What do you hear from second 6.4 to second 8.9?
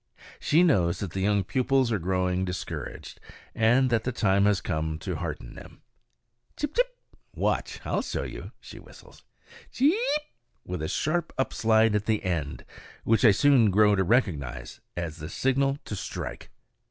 Chip, chip! "watch, I'll show you," she